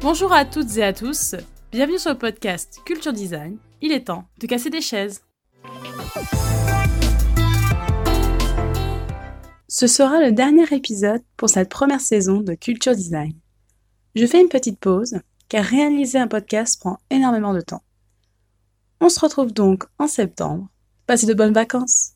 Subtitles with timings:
[0.00, 1.34] Bonjour à toutes et à tous,
[1.72, 3.58] bienvenue sur le podcast Culture Design.
[3.80, 5.24] Il est temps de casser des chaises.
[9.66, 13.32] Ce sera le dernier épisode pour cette première saison de Culture Design.
[14.14, 15.18] Je fais une petite pause
[15.48, 17.82] car réaliser un podcast prend énormément de temps.
[19.00, 20.68] On se retrouve donc en septembre.
[21.06, 22.12] Passez de bonnes vacances.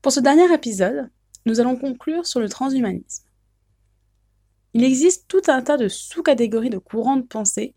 [0.00, 1.10] Pour ce dernier épisode,
[1.44, 3.24] nous allons conclure sur le transhumanisme.
[4.74, 7.74] Il existe tout un tas de sous-catégories de courants de pensée,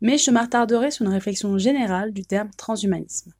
[0.00, 3.34] mais je m'attarderai sur une réflexion générale du terme transhumanisme.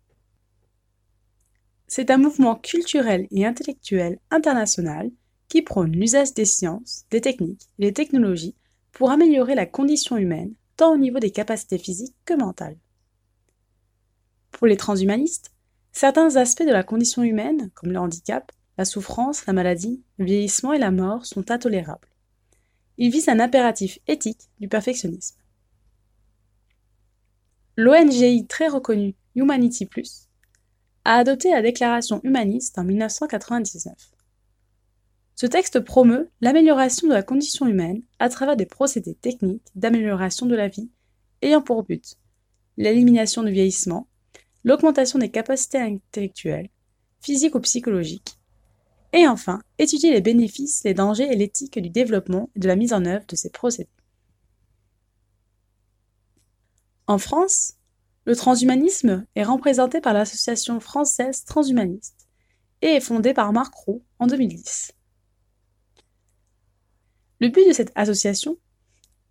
[1.86, 5.10] C'est un mouvement culturel et intellectuel international
[5.48, 8.56] qui prône l'usage des sciences, des techniques et des technologies
[8.92, 12.78] pour améliorer la condition humaine, tant au niveau des capacités physiques que mentales.
[14.52, 15.50] Pour les transhumanistes,
[15.92, 20.72] certains aspects de la condition humaine, comme le handicap, la souffrance, la maladie, le vieillissement
[20.72, 22.08] et la mort, sont intolérables.
[22.96, 25.36] Il vise un impératif éthique du perfectionnisme.
[27.76, 30.28] L'ONGI très reconnue Humanity Plus
[31.04, 33.94] a adopté la déclaration humaniste en 1999.
[35.40, 40.56] Ce texte promeut l'amélioration de la condition humaine à travers des procédés techniques d'amélioration de
[40.56, 40.90] la vie
[41.42, 42.16] ayant pour but
[42.76, 44.08] l'élimination du vieillissement,
[44.64, 46.70] l'augmentation des capacités intellectuelles,
[47.20, 48.40] physiques ou psychologiques,
[49.12, 52.92] et enfin, étudier les bénéfices, les dangers et l'éthique du développement et de la mise
[52.92, 53.88] en œuvre de ces procédés.
[57.06, 57.74] En France,
[58.24, 62.26] le transhumanisme est représenté par l'Association française transhumaniste
[62.82, 64.94] et est fondé par Marc Roux en 2010.
[67.40, 68.58] Le but de cette association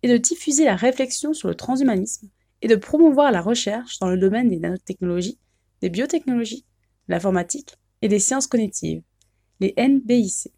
[0.02, 2.28] est de diffuser la réflexion sur le transhumanisme
[2.62, 5.38] et de promouvoir la recherche dans le domaine des nanotechnologies,
[5.82, 6.64] des biotechnologies,
[7.08, 9.02] de l'informatique et des sciences cognitives,
[9.60, 10.52] les NBIC.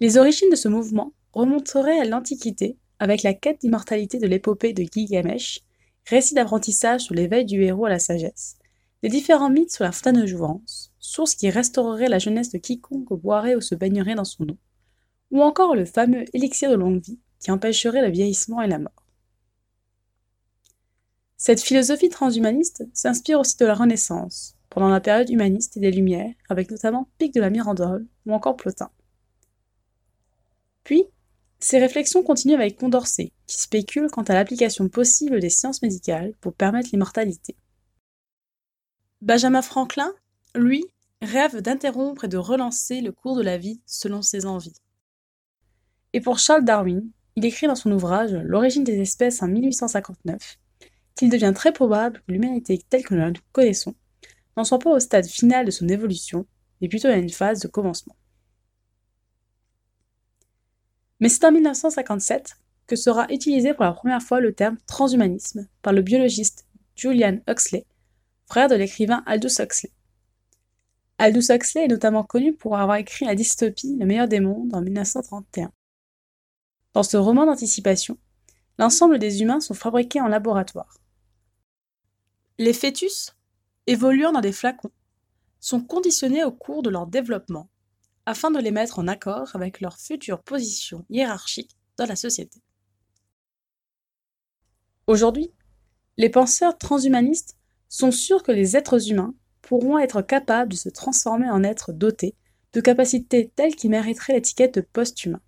[0.00, 4.84] Les origines de ce mouvement remonteraient à l'Antiquité avec la quête d'immortalité de l'épopée de
[4.84, 5.60] Gilgamesh,
[6.06, 8.56] récit d'apprentissage sur l'éveil du héros à la sagesse,
[9.02, 13.12] les différents mythes sur la fontaine de jouvence, source qui restaurerait la jeunesse de quiconque
[13.12, 14.56] boirait ou se baignerait dans son eau,
[15.30, 19.04] ou encore le fameux élixir de longue vie qui empêcherait le vieillissement et la mort.
[21.36, 26.34] Cette philosophie transhumaniste s'inspire aussi de la Renaissance, pendant la période humaniste et des Lumières,
[26.48, 28.90] avec notamment Pic de la Mirandole ou encore Plotin.
[30.84, 31.04] Puis,
[31.58, 36.54] ces réflexions continuent avec Condorcet, qui spécule quant à l'application possible des sciences médicales pour
[36.54, 37.56] permettre l'immortalité.
[39.20, 40.12] Benjamin Franklin,
[40.54, 40.84] lui,
[41.20, 44.74] rêve d'interrompre et de relancer le cours de la vie selon ses envies.
[46.12, 50.58] Et pour Charles Darwin, il écrit dans son ouvrage L'origine des espèces en 1859
[51.14, 53.94] qu'il devient très probable que l'humanité telle que nous la connaissons
[54.56, 56.46] n'en soit pas au stade final de son évolution,
[56.80, 58.16] mais plutôt à une phase de commencement.
[61.20, 65.92] Mais c'est en 1957 que sera utilisé pour la première fois le terme transhumanisme par
[65.92, 67.86] le biologiste Julian Huxley,
[68.46, 69.90] frère de l'écrivain Aldous Huxley.
[71.22, 74.82] Aldous Huxley est notamment connu pour avoir écrit la dystopie Le meilleur des mondes en
[74.82, 75.70] 1931.
[76.94, 78.18] Dans ce roman d'anticipation,
[78.76, 80.98] l'ensemble des humains sont fabriqués en laboratoire.
[82.58, 83.36] Les fœtus
[83.86, 84.90] évoluant dans des flacons,
[85.60, 87.68] sont conditionnés au cours de leur développement
[88.26, 92.60] afin de les mettre en accord avec leur future position hiérarchique dans la société.
[95.06, 95.52] Aujourd'hui,
[96.16, 97.56] les penseurs transhumanistes
[97.88, 102.34] sont sûrs que les êtres humains pourront être capables de se transformer en êtres dotés
[102.72, 105.40] de capacités telles qu'ils mériteraient l'étiquette de post-humain.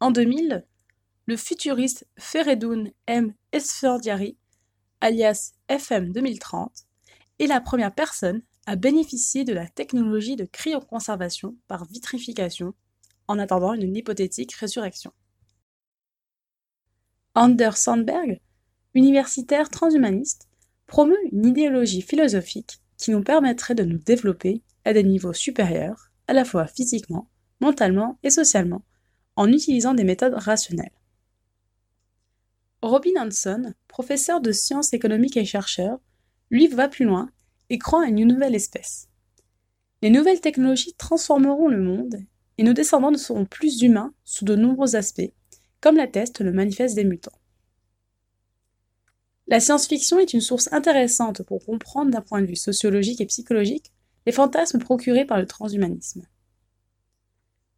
[0.00, 0.66] En 2000,
[1.26, 3.34] le futuriste Feredoun M.
[3.52, 4.36] Esfandiari
[5.04, 6.86] alias FM 2030,
[7.38, 12.72] est la première personne à bénéficier de la technologie de cryoconservation par vitrification
[13.28, 15.12] en attendant une hypothétique résurrection.
[17.34, 18.40] Anders Sandberg,
[18.94, 20.48] universitaire transhumaniste,
[20.86, 26.32] promeut une idéologie philosophique qui nous permettrait de nous développer à des niveaux supérieurs, à
[26.32, 27.28] la fois physiquement,
[27.60, 28.82] mentalement et socialement,
[29.36, 30.90] en utilisant des méthodes rationnelles.
[32.82, 35.98] Robin Hanson, professeur de sciences économiques et chercheur,
[36.50, 37.30] lui va plus loin
[37.70, 39.08] et croit à une nouvelle espèce.
[40.02, 42.16] Les nouvelles technologies transformeront le monde
[42.58, 45.32] et nos descendants ne seront plus humains sous de nombreux aspects,
[45.80, 47.32] comme l'atteste le manifeste des mutants.
[49.46, 53.92] La science-fiction est une source intéressante pour comprendre d'un point de vue sociologique et psychologique
[54.26, 56.26] les fantasmes procurés par le transhumanisme.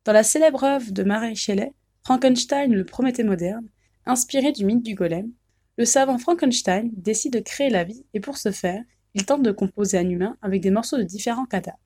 [0.05, 1.73] Dans la célèbre œuvre de Mary Shelley,
[2.05, 3.69] Frankenstein le Prométhée moderne,
[4.09, 5.33] Inspiré du mythe du golem,
[5.77, 8.81] le savant Frankenstein décide de créer la vie et pour ce faire,
[9.15, 11.77] il tente de composer un humain avec des morceaux de différents cadavres.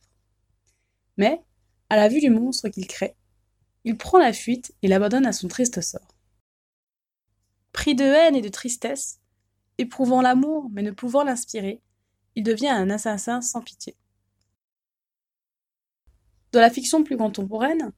[1.16, 1.40] Mais,
[1.88, 3.16] à la vue du monstre qu'il crée,
[3.84, 6.14] il prend la fuite et l'abandonne à son triste sort.
[7.72, 9.19] Pris de haine et de tristesse,
[9.80, 11.80] éprouvant l'amour mais ne pouvant l'inspirer,
[12.36, 13.96] il devient un assassin sans pitié.
[16.52, 17.92] Dans la fiction plus contemporaine,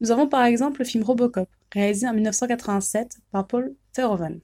[0.00, 4.40] nous avons par exemple le film Robocop, réalisé en 1987 par Paul Verhoeven.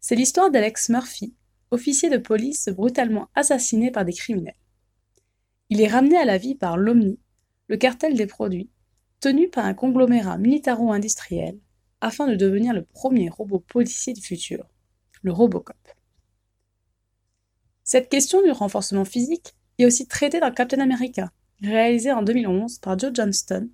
[0.00, 1.34] C'est l'histoire d'Alex Murphy,
[1.70, 4.54] officier de police brutalement assassiné par des criminels.
[5.68, 7.18] Il est ramené à la vie par l'OMNI,
[7.68, 8.70] le cartel des produits,
[9.20, 11.58] tenu par un conglomérat militaro-industriel,
[12.00, 14.66] afin de devenir le premier robot policier du futur,
[15.22, 15.76] le Robocop.
[17.84, 21.30] Cette question du renforcement physique est aussi traitée dans Captain America,
[21.62, 23.68] réalisé en 2011 par Joe Johnston,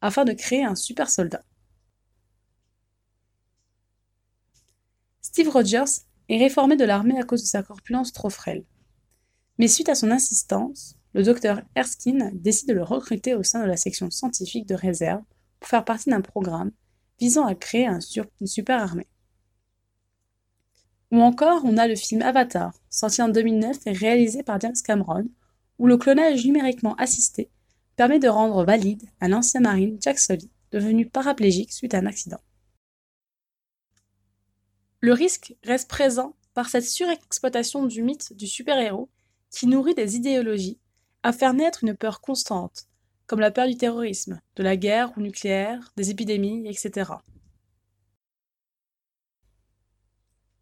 [0.00, 1.42] afin de créer un super soldat.
[5.20, 8.64] Steve Rogers est réformé de l'armée à cause de sa corpulence trop frêle.
[9.58, 13.68] Mais suite à son insistance, le docteur Erskine décide de le recruter au sein de
[13.68, 15.22] la section scientifique de réserve
[15.60, 16.72] pour faire partie d'un programme
[17.20, 17.98] visant à créer un
[18.40, 19.08] une super armée.
[21.12, 25.28] Ou encore, on a le film Avatar, sorti en 2009 et réalisé par James Cameron,
[25.78, 27.50] où le clonage numériquement assisté
[27.96, 32.40] permet de rendre valide un ancien marine Jack Sully, devenu paraplégique suite à un accident.
[35.00, 39.10] Le risque reste présent par cette surexploitation du mythe du super-héros
[39.50, 40.78] qui nourrit des idéologies
[41.22, 42.86] à faire naître une peur constante,
[43.26, 47.10] comme la peur du terrorisme, de la guerre ou nucléaire, des épidémies, etc.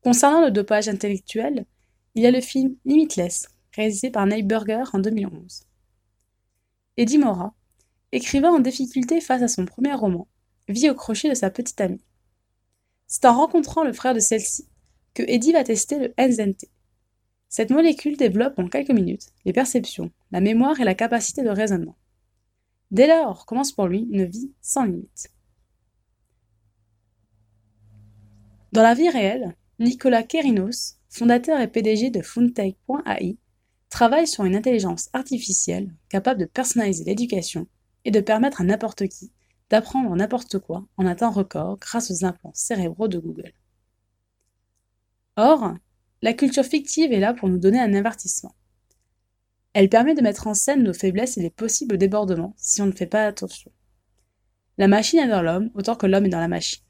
[0.02, 1.66] Concernant le dopage intellectuel,
[2.14, 5.64] il y a le film Limitless, réalisé par Neil Burger en 2011.
[6.96, 7.54] Eddie Mora,
[8.10, 10.26] écrivain en difficulté face à son premier roman,
[10.68, 12.02] vit au crochet de sa petite amie.
[13.06, 14.66] C'est en rencontrant le frère de celle-ci
[15.12, 16.70] que Eddie va tester le NZT.
[17.50, 21.96] Cette molécule développe en quelques minutes les perceptions, la mémoire et la capacité de raisonnement.
[22.90, 25.30] Dès lors commence pour lui une vie sans limite.
[28.72, 33.38] Dans la vie réelle, Nicolas Kerinos, fondateur et PDG de Funtech.ai,
[33.88, 37.66] travaille sur une intelligence artificielle capable de personnaliser l'éducation
[38.04, 39.32] et de permettre à n'importe qui
[39.70, 43.54] d'apprendre n'importe quoi en un record grâce aux implants cérébraux de Google.
[45.36, 45.74] Or,
[46.20, 48.54] la culture fictive est là pour nous donner un avertissement.
[49.72, 52.92] Elle permet de mettre en scène nos faiblesses et les possibles débordements si on ne
[52.92, 53.70] fait pas attention.
[54.76, 56.82] La machine est dans l'homme autant que l'homme est dans la machine.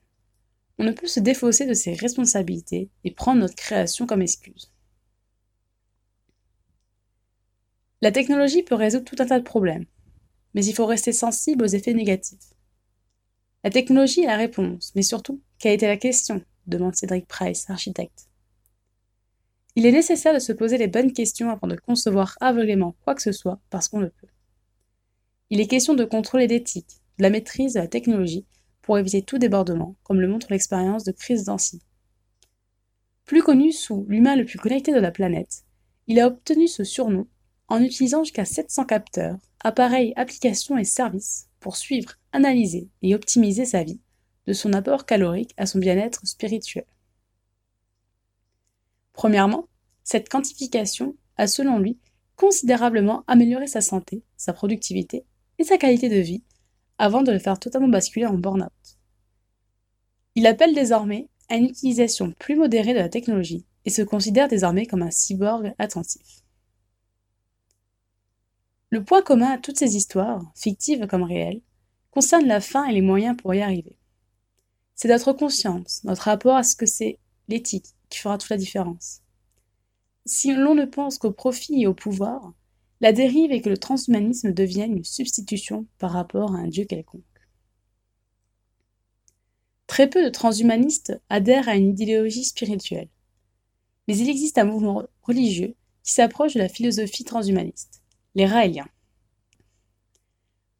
[0.80, 4.72] On ne peut se défausser de ses responsabilités et prendre notre création comme excuse.
[8.00, 9.84] La technologie peut résoudre tout un tas de problèmes,
[10.54, 12.54] mais il faut rester sensible aux effets négatifs.
[13.62, 16.42] La technologie est la réponse, mais surtout, quelle était la question?
[16.66, 18.30] demande Cédric Price, architecte.
[19.76, 23.22] Il est nécessaire de se poser les bonnes questions avant de concevoir aveuglément quoi que
[23.22, 24.28] ce soit parce qu'on le peut.
[25.50, 28.46] Il est question de contrôler l'éthique, de la maîtrise de la technologie
[28.90, 31.80] pour éviter tout débordement, comme le montre l'expérience de Chris Dancy.
[33.24, 35.62] Plus connu sous l'humain le plus connecté de la planète,
[36.08, 37.28] il a obtenu ce surnom
[37.68, 43.84] en utilisant jusqu'à 700 capteurs, appareils, applications et services pour suivre, analyser et optimiser sa
[43.84, 44.00] vie,
[44.48, 46.86] de son apport calorique à son bien-être spirituel.
[49.12, 49.68] Premièrement,
[50.02, 52.00] cette quantification a, selon lui,
[52.34, 55.26] considérablement amélioré sa santé, sa productivité
[55.60, 56.42] et sa qualité de vie
[57.00, 58.70] avant de le faire totalement basculer en burn-out.
[60.34, 64.84] Il appelle désormais à une utilisation plus modérée de la technologie et se considère désormais
[64.84, 66.42] comme un cyborg attentif.
[68.90, 71.62] Le point commun à toutes ces histoires, fictives comme réelles,
[72.10, 73.96] concerne la fin et les moyens pour y arriver.
[74.94, 79.22] C'est notre conscience, notre rapport à ce que c'est l'éthique qui fera toute la différence.
[80.26, 82.52] Si l'on ne pense qu'au profit et au pouvoir,
[83.00, 87.22] la dérive est que le transhumanisme devienne une substitution par rapport à un dieu quelconque.
[89.86, 93.08] Très peu de transhumanistes adhèrent à une idéologie spirituelle,
[94.06, 98.00] mais il existe un mouvement religieux qui s'approche de la philosophie transhumaniste
[98.34, 98.88] les Raéliens.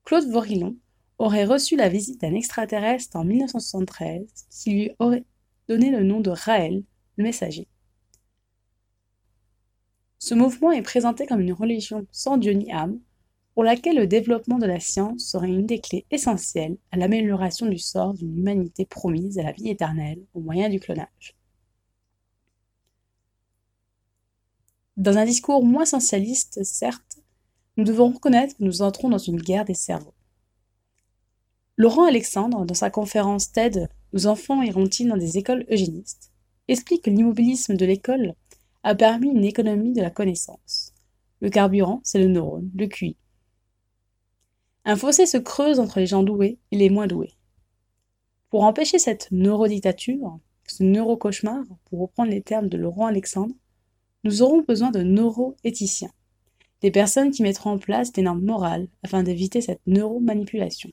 [0.04, 0.76] Claude Vorillon
[1.18, 5.24] aurait reçu la visite d'un extraterrestre en 1973 qui lui aurait
[5.68, 6.82] donné le nom de Raël,
[7.16, 7.68] le messager.
[10.22, 13.00] Ce mouvement est présenté comme une religion sans Dieu ni âme,
[13.54, 17.78] pour laquelle le développement de la science serait une des clés essentielles à l'amélioration du
[17.78, 21.36] sort d'une humanité promise à la vie éternelle au moyen du clonage.
[24.98, 27.18] Dans un discours moins essentialiste, certes,
[27.78, 30.14] nous devons reconnaître que nous entrons dans une guerre des cerveaux.
[31.78, 36.30] Laurent Alexandre, dans sa conférence TED Nos enfants iront-ils dans des écoles eugénistes?
[36.68, 38.34] explique que l'immobilisme de l'école
[38.82, 40.94] a permis une économie de la connaissance.
[41.40, 43.16] Le carburant, c'est le neurone, le QI.
[44.84, 47.34] Un fossé se creuse entre les gens doués et les moins doués.
[48.48, 53.54] Pour empêcher cette neurodictature, ce neurocauchemar, pour reprendre les termes de Laurent Alexandre,
[54.24, 56.12] nous aurons besoin de neuroéthiciens,
[56.80, 60.90] des personnes qui mettront en place des normes morales afin d'éviter cette neuromanipulation.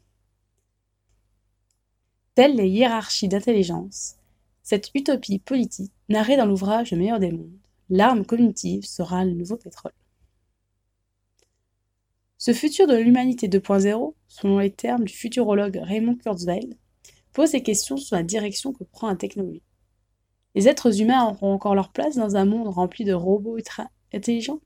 [2.36, 4.18] Telles les hiérarchies d'intelligence,
[4.64, 7.58] cette utopie politique, narrée dans l'ouvrage Le meilleur des mondes,
[7.90, 9.94] l'arme cognitive sera le nouveau pétrole.
[12.38, 16.78] Ce futur de l'humanité 2.0, selon les termes du futurologue Raymond Kurzweil,
[17.34, 19.64] pose des questions sur la direction que prend la technologie.
[20.56, 23.58] Les êtres humains auront encore leur place dans un monde rempli de robots
[24.14, 24.60] intelligents?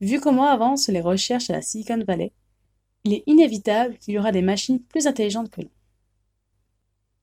[0.00, 2.32] Vu comment avancent les recherches à la Silicon Valley,
[3.04, 5.70] il est inévitable qu'il y aura des machines plus intelligentes que nous.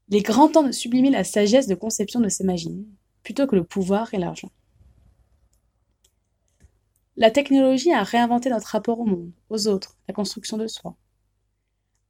[0.10, 2.86] Il est grand temps de sublimer la sagesse de conception de ces machines,
[3.24, 4.50] plutôt que le pouvoir et l'argent.
[7.20, 10.96] La technologie a réinventé notre rapport au monde, aux autres, la construction de soi.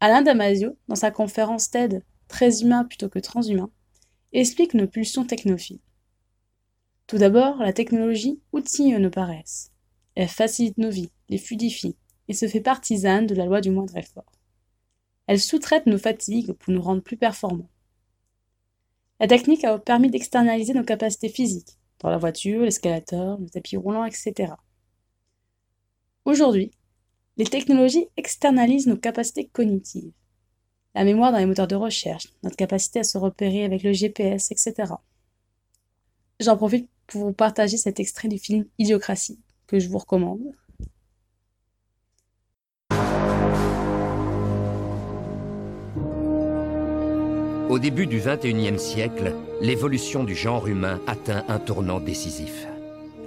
[0.02, 3.72] Alain Damasio, dans sa conférence TED Très humain plutôt que transhumain,
[4.34, 5.80] explique nos pulsions technophiles.
[7.08, 9.72] Tout d'abord, la technologie outille nos paresses.
[10.16, 11.96] Elle facilite nos vies, les fluidifie,
[12.28, 14.34] et se fait partisane de la loi du moindre effort.
[15.28, 17.70] Elle sous-traite nos fatigues pour nous rendre plus performants.
[19.22, 24.04] La technique a permis d'externaliser nos capacités physiques, dans la voiture, l'escalator, le tapis roulant,
[24.04, 24.52] etc.
[26.28, 26.72] Aujourd'hui,
[27.38, 30.12] les technologies externalisent nos capacités cognitives,
[30.94, 34.52] la mémoire dans les moteurs de recherche, notre capacité à se repérer avec le GPS,
[34.52, 34.92] etc.
[36.42, 40.52] J'en profite pour vous partager cet extrait du film Idiocratie, que je vous recommande.
[47.70, 52.68] Au début du XXIe siècle, l'évolution du genre humain atteint un tournant décisif.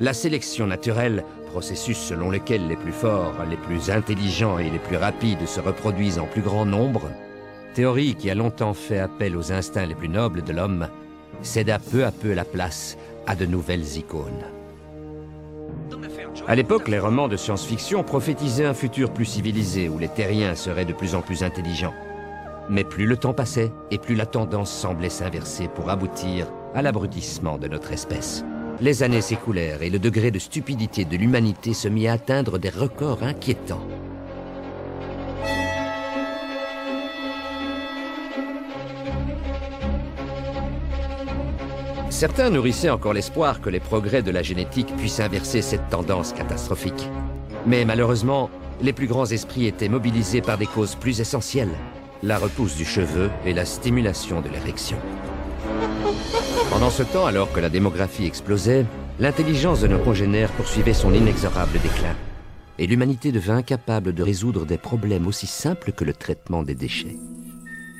[0.00, 4.96] La sélection naturelle processus selon lequel les plus forts, les plus intelligents et les plus
[4.96, 7.10] rapides se reproduisent en plus grand nombre,
[7.74, 10.88] théorie qui a longtemps fait appel aux instincts les plus nobles de l'homme,
[11.42, 14.44] céda peu à peu la place à de nouvelles icônes.
[16.46, 20.84] À l'époque, les romans de science-fiction prophétisaient un futur plus civilisé où les terriens seraient
[20.84, 21.94] de plus en plus intelligents.
[22.68, 27.58] Mais plus le temps passait et plus la tendance semblait s'inverser pour aboutir à l'abrutissement
[27.58, 28.44] de notre espèce.
[28.82, 32.70] Les années s'écoulèrent et le degré de stupidité de l'humanité se mit à atteindre des
[32.70, 33.86] records inquiétants.
[42.08, 47.08] Certains nourrissaient encore l'espoir que les progrès de la génétique puissent inverser cette tendance catastrophique.
[47.66, 48.48] Mais malheureusement,
[48.80, 51.76] les plus grands esprits étaient mobilisés par des causes plus essentielles,
[52.22, 54.96] la repousse du cheveu et la stimulation de l'érection.
[56.80, 58.86] Pendant ce temps, alors que la démographie explosait,
[59.18, 62.16] l'intelligence de nos congénères poursuivait son inexorable déclin.
[62.78, 67.18] Et l'humanité devint incapable de résoudre des problèmes aussi simples que le traitement des déchets.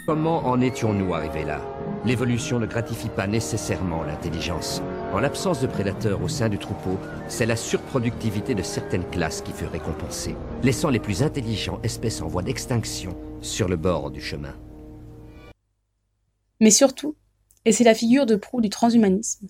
[0.06, 1.60] Comment en étions-nous arrivés là?
[2.06, 4.80] L'évolution ne gratifie pas nécessairement l'intelligence.
[5.12, 6.96] En l'absence de prédateurs au sein du troupeau,
[7.28, 12.28] c'est la surproductivité de certaines classes qui fut récompensée, laissant les plus intelligents espèces en
[12.28, 14.54] voie d'extinction sur le bord du chemin.
[16.62, 17.14] Mais surtout,
[17.64, 19.48] et c'est la figure de proue du transhumanisme.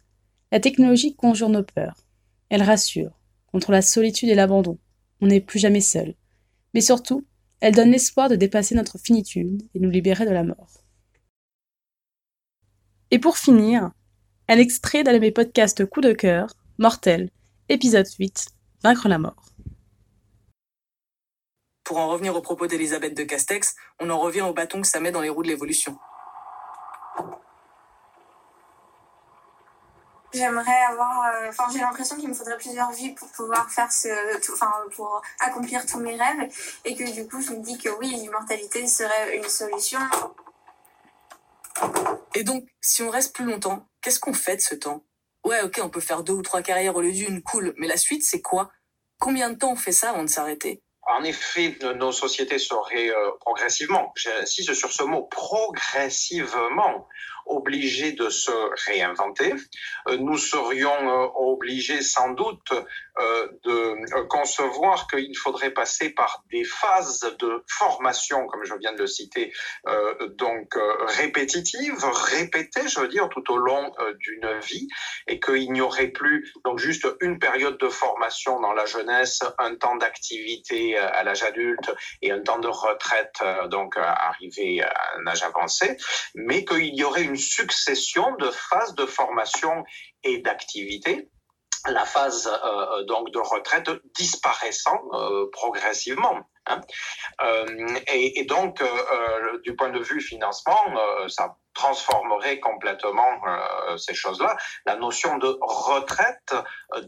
[0.52, 1.97] La technologie conjure nos peurs.
[2.49, 3.21] Elle rassure,
[3.52, 4.79] contre la solitude et l'abandon.
[5.21, 6.14] On n'est plus jamais seul.
[6.75, 7.25] Mais surtout,
[7.61, 10.85] elle donne l'espoir de dépasser notre finitude et nous libérer de la mort.
[13.11, 13.90] Et pour finir,
[14.49, 17.31] un extrait d'un de mes podcasts coup de cœur, Mortel,
[17.69, 18.49] épisode 8,
[18.83, 19.47] Vaincre la mort.
[21.85, 25.00] Pour en revenir au propos d'Elisabeth de Castex, on en revient au bâton que ça
[25.00, 25.99] met dans les roues de l'évolution.
[30.32, 34.08] J'aimerais avoir, euh, enfin j'ai l'impression qu'il me faudrait plusieurs vies pour pouvoir faire ce,
[34.52, 36.49] enfin pour accomplir tous mes rêves
[36.84, 39.99] et que du coup je me dis que oui l'immortalité serait une solution.
[42.34, 45.02] Et donc si on reste plus longtemps, qu'est-ce qu'on fait de ce temps?
[45.44, 47.96] Ouais ok on peut faire deux ou trois carrières au lieu d'une, cool, mais la
[47.96, 48.70] suite c'est quoi?
[49.18, 50.82] Combien de temps on fait ça avant de s'arrêter?
[51.08, 57.08] En effet, nos sociétés seraient euh, progressivement, j'insiste sur ce mot, progressivement
[57.47, 58.50] obligés de se
[58.87, 59.52] réinventer.
[60.09, 66.64] Euh, nous serions euh, obligés sans doute euh, de concevoir qu'il faudrait passer par des
[66.64, 69.52] phases de formation, comme je viens de le citer,
[70.37, 70.75] donc
[71.18, 74.88] répétitives, répétées, je veux dire, tout au long d'une vie,
[75.26, 79.75] et qu'il n'y aurait plus donc juste une période de formation dans la jeunesse, un
[79.75, 81.90] temps d'activité à l'âge adulte
[82.23, 85.97] et un temps de retraite, donc arrivé à un âge avancé,
[86.35, 89.84] mais qu'il y aurait une une succession de phases de formation
[90.25, 91.30] et d'activité
[91.87, 96.40] la phase euh, donc de retraite disparaissant euh, progressivement.
[96.66, 96.80] Hein.
[97.42, 98.82] Euh, et, et, donc,
[99.64, 100.78] du point de vue financement,
[101.28, 103.40] ça transformerait complètement
[103.96, 104.56] ces choses-là.
[104.84, 106.54] La notion de retraite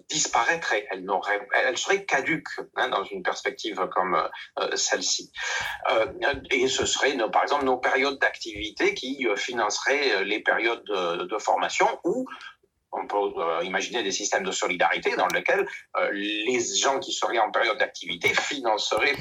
[0.08, 0.86] disparaîtrait.
[0.90, 4.28] Elle, n'aurait, elle serait caduque hein, dans une perspective comme
[4.74, 5.32] celle-ci.
[6.50, 11.86] et ce serait, par exemple, nos périodes d'activité qui financeraient les périodes de, de formation
[12.04, 12.26] ou
[12.92, 15.66] on peut euh, imaginer des systèmes de solidarité dans lesquels
[15.98, 19.16] euh, les gens qui seraient en période d'activité financeraient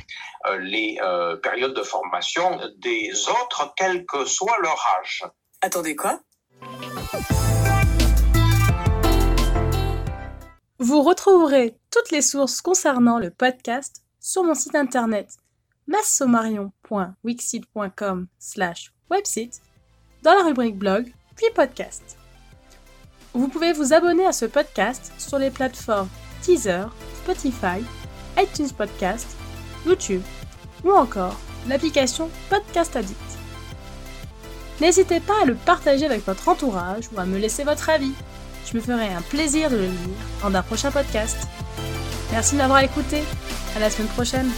[0.47, 0.99] euh, les
[1.41, 5.23] périodes de formation des autres, quel que soit leur âge.
[5.61, 6.19] Attendez quoi?
[10.79, 15.29] Vous retrouverez toutes les sources concernant le podcast sur mon site internet
[15.87, 19.61] massomarion.wixit.com slash website
[20.23, 22.20] dans la rubrique blog puis podcast.
[23.33, 26.09] Vous pouvez vous abonner à ce podcast sur les plateformes
[26.41, 26.85] Teaser,
[27.23, 27.83] Spotify,
[28.37, 29.37] iTunes Podcast,
[29.85, 30.21] YouTube
[30.83, 33.17] ou encore l'application Podcast Addict.
[34.81, 38.11] N'hésitez pas à le partager avec votre entourage ou à me laisser votre avis.
[38.69, 41.37] Je me ferai un plaisir de le lire dans un prochain podcast.
[42.31, 43.23] Merci de m'avoir écouté.
[43.75, 44.49] À la semaine prochaine.